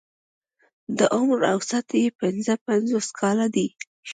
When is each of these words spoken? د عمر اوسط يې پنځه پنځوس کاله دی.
د 0.97 0.99
عمر 1.15 1.39
اوسط 1.53 1.87
يې 2.01 2.07
پنځه 2.21 2.53
پنځوس 2.67 3.07
کاله 3.19 3.47
دی. 3.55 3.67